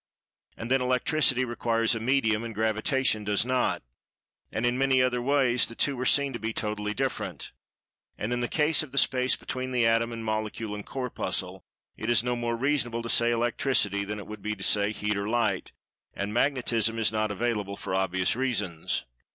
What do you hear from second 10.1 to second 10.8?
and Molecule